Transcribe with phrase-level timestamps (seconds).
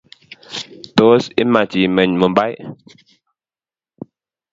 [0.95, 2.53] Tos imach imeny Mumbai?